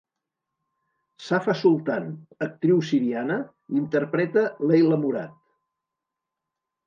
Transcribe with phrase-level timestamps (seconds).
[1.25, 2.07] Safa Sultan,
[2.45, 3.37] actriu siriana,
[3.81, 5.37] interpreta Leila Mourad.